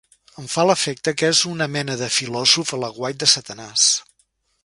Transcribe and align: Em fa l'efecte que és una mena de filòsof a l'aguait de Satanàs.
Em 0.43 0.45
fa 0.53 0.63
l'efecte 0.67 1.13
que 1.21 1.29
és 1.33 1.41
una 1.51 1.67
mena 1.75 1.99
de 2.01 2.09
filòsof 2.17 2.73
a 2.77 2.81
l'aguait 2.85 3.23
de 3.25 3.31
Satanàs. 3.35 3.87